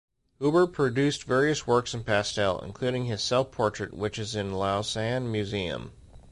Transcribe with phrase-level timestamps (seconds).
[0.39, 5.91] Huber produced various works in pastel, including his self-portrait which is in Lausanne museum.